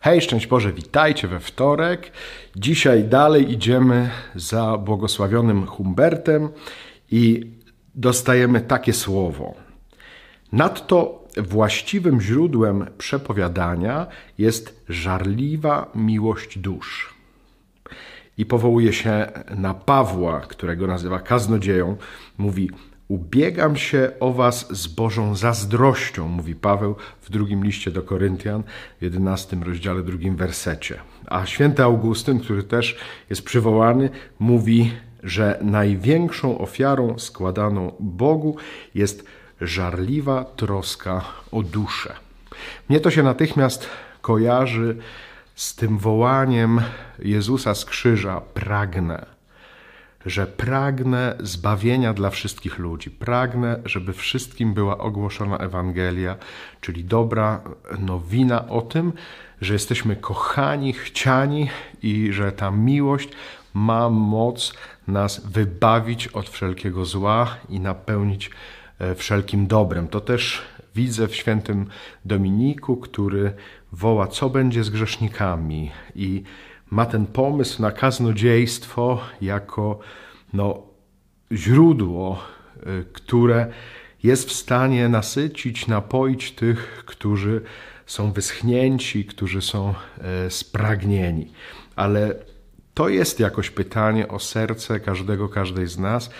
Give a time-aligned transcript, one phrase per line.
[0.00, 2.12] Hej, szczęść Boże, witajcie we wtorek.
[2.56, 6.48] Dzisiaj dalej idziemy za błogosławionym Humbertem
[7.10, 7.50] i
[7.94, 9.54] dostajemy takie słowo.
[10.52, 14.06] Nadto właściwym źródłem przepowiadania
[14.38, 17.14] jest żarliwa miłość dusz.
[18.38, 19.26] I powołuje się
[19.56, 21.96] na Pawła, którego nazywa kaznodzieją.
[22.38, 22.70] Mówi:
[23.08, 28.62] Ubiegam się o was z Bożą zazdrością, mówi Paweł w drugim liście do Koryntian,
[28.98, 31.00] w 11 rozdziale, drugim wersecie.
[31.26, 32.98] A święty Augustyn, który też
[33.30, 34.92] jest przywołany, mówi,
[35.22, 38.56] że największą ofiarą składaną Bogu
[38.94, 39.24] jest
[39.60, 42.14] żarliwa troska o duszę.
[42.88, 43.88] Mnie to się natychmiast
[44.20, 44.96] kojarzy
[45.54, 46.80] z tym wołaniem
[47.18, 49.37] Jezusa z krzyża: pragnę
[50.26, 53.10] że pragnę zbawienia dla wszystkich ludzi.
[53.10, 56.36] Pragnę, żeby wszystkim była ogłoszona Ewangelia,
[56.80, 57.60] czyli dobra
[57.98, 59.12] nowina o tym,
[59.60, 61.68] że jesteśmy kochani, chciani
[62.02, 63.28] i że ta miłość
[63.74, 64.74] ma moc
[65.08, 68.50] nas wybawić od wszelkiego zła i napełnić
[68.98, 70.08] e, wszelkim dobrem.
[70.08, 70.62] To też
[70.94, 71.86] widzę w świętym
[72.24, 73.52] Dominiku, który
[73.92, 76.42] woła, co będzie z grzesznikami i
[76.90, 79.98] ma ten pomysł na kaznodziejstwo jako
[80.52, 80.82] no,
[81.52, 82.42] źródło,
[82.76, 83.66] y, które
[84.22, 87.62] jest w stanie nasycić, napoić tych, którzy
[88.06, 91.52] są wyschnięci, którzy są e, spragnieni.
[91.96, 92.34] Ale
[92.94, 96.30] to jest jakoś pytanie o serce każdego, każdej z nas.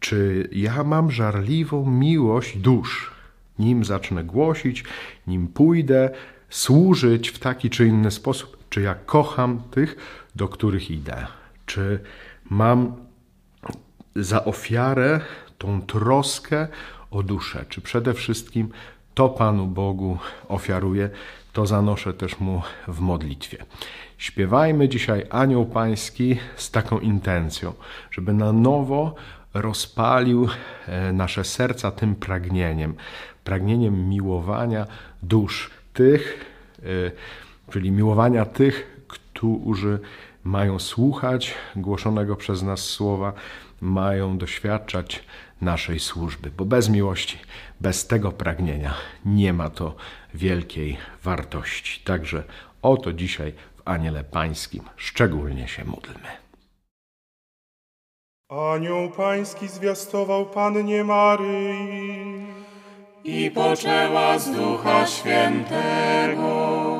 [0.00, 3.10] Czy ja mam żarliwą miłość dusz,
[3.58, 4.84] nim zacznę głosić,
[5.26, 6.10] nim pójdę
[6.48, 8.59] służyć w taki czy inny sposób?
[8.70, 9.96] Czy ja kocham tych,
[10.36, 11.26] do których idę?
[11.66, 12.00] Czy
[12.50, 12.96] mam
[14.16, 15.20] za ofiarę
[15.58, 16.68] tą troskę
[17.10, 17.64] o duszę?
[17.68, 18.70] Czy przede wszystkim
[19.14, 20.18] to Panu Bogu
[20.48, 21.10] ofiaruję,
[21.52, 23.64] to zanoszę też Mu w modlitwie.
[24.18, 27.72] Śpiewajmy dzisiaj Anioł Pański z taką intencją,
[28.10, 29.14] żeby na nowo
[29.54, 30.48] rozpalił
[30.86, 32.94] e, nasze serca tym pragnieniem,
[33.44, 34.86] pragnieniem miłowania
[35.22, 36.46] dusz tych,
[36.78, 36.86] e,
[37.70, 39.98] czyli miłowania tych, którzy
[40.44, 43.32] mają słuchać głoszonego przez nas słowa,
[43.80, 45.24] mają doświadczać
[45.60, 47.38] naszej służby, bo bez miłości,
[47.80, 48.94] bez tego pragnienia
[49.24, 49.96] nie ma to
[50.34, 52.00] wielkiej wartości.
[52.04, 52.42] Także
[52.82, 56.28] o to dzisiaj w Aniele Pańskim szczególnie się módlmy.
[58.50, 62.46] Anioł Pański zwiastował Pannie Maryi
[63.24, 66.99] i poczęła z Ducha Świętego.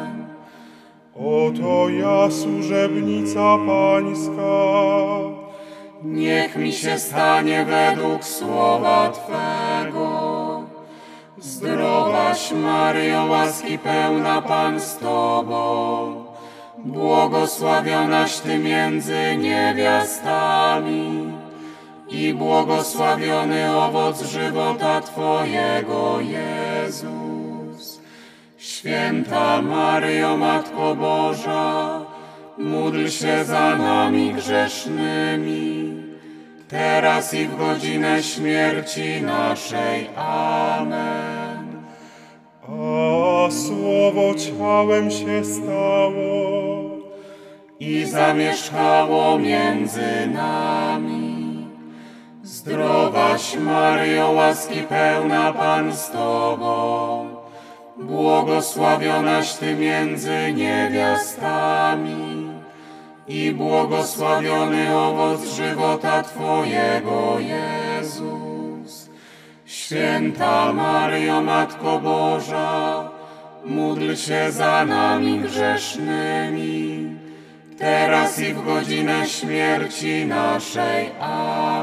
[1.25, 4.41] Oto ja, służebnica Pańska.
[6.03, 10.63] Niech mi się stanie według słowa Twego.
[11.37, 16.15] Zdrowaś Maryjo, łaski pełna Pan z Tobą.
[16.77, 21.31] Błogosławionaś Ty między niewiastami
[22.09, 27.30] i błogosławiony owoc żywota Twojego, Jezu.
[28.81, 32.01] Święta Maryjo, Matko Boża,
[32.57, 35.93] módl się za nami grzesznymi,
[36.67, 40.09] teraz i w godzinę śmierci naszej.
[40.15, 41.83] Amen.
[42.63, 46.81] A słowo ciałem się stało
[47.79, 51.67] i zamieszkało między nami.
[52.43, 57.40] Zdrowaś Maryjo, łaski pełna Pan z Tobą,
[58.01, 62.51] Błogosławionaś Ty między niewiastami
[63.27, 69.09] i błogosławiony owoc żywota Twojego, Jezus.
[69.65, 73.09] Święta Maryjo, Matko Boża,
[73.65, 77.15] módl się za nami grzesznymi,
[77.77, 81.09] teraz i w godzinę śmierci naszej.
[81.19, 81.80] Amen.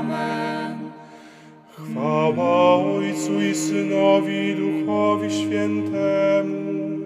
[3.19, 6.99] Ojcu i Synowi i Duchowi Świętemu.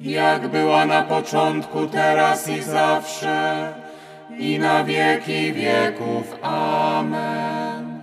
[0.00, 3.68] Jak była na początku, teraz i zawsze,
[4.38, 6.36] i na wieki wieków.
[6.42, 8.00] Amen.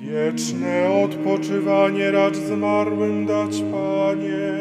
[0.00, 4.52] Wieczne odpoczywanie racz zmarłym dać, Panie.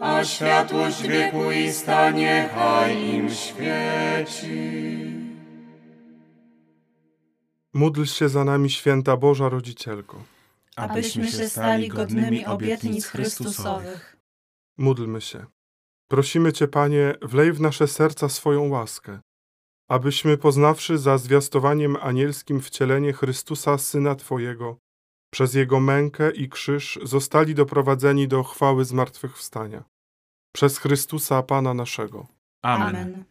[0.00, 5.29] A światłość wiekuista niechaj im świeci.
[7.80, 10.22] Módl się za nami, święta Boża Rodzicielko.
[10.76, 14.16] abyśmy się stali godnymi obietnic Chrystusowych.
[14.78, 15.46] Módlmy się.
[16.08, 19.20] Prosimy Cię, Panie, wlej w nasze serca swoją łaskę,
[19.88, 24.76] abyśmy poznawszy za zwiastowaniem anielskim wcielenie Chrystusa, Syna Twojego,
[25.30, 29.84] przez Jego mękę i krzyż zostali doprowadzeni do chwały zmartwychwstania.
[30.52, 32.26] Przez Chrystusa, Pana naszego.
[32.62, 33.24] Amen.